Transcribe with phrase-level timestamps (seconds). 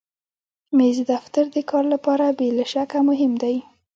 [0.77, 3.55] مېز د دفتر د کار لپاره بې له شکه مهم دی.